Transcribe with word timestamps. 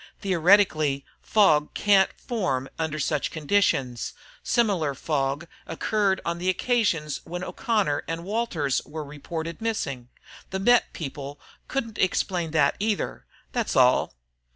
"Theoretically, 0.19 1.05
fog 1.21 1.75
can't 1.75 2.09
form 2.19 2.67
under 2.79 2.97
such 2.97 3.29
conditions. 3.29 4.13
Similar 4.41 4.93
local 4.93 4.95
fog 4.95 5.47
occurred 5.67 6.19
on 6.25 6.39
the 6.39 6.49
occasions 6.49 7.21
when 7.23 7.43
O'Connor 7.43 8.05
and 8.07 8.23
Walters 8.23 8.81
were 8.83 9.03
reported 9.03 9.61
missing. 9.61 10.09
The 10.49 10.57
Met. 10.57 10.91
people 10.93 11.39
couldn't 11.67 11.99
explain 11.99 12.49
that, 12.49 12.77
either. 12.79 13.27
That's 13.51 13.75
all." 13.75 14.15